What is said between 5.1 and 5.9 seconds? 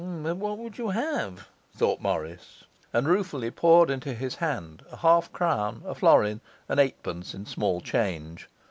crown,